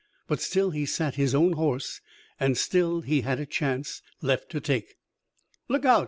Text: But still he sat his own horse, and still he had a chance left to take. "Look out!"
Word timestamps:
But 0.27 0.41
still 0.41 0.71
he 0.71 0.87
sat 0.87 1.13
his 1.13 1.35
own 1.35 1.51
horse, 1.53 2.01
and 2.39 2.57
still 2.57 3.01
he 3.01 3.21
had 3.21 3.39
a 3.39 3.45
chance 3.45 4.01
left 4.19 4.49
to 4.49 4.59
take. 4.59 4.95
"Look 5.69 5.85
out!" 5.85 5.99